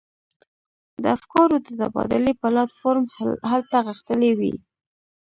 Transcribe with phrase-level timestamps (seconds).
[1.01, 3.05] د افکارو د تبادلې پلاټ فورم
[3.51, 4.53] هلته غښتلی وي.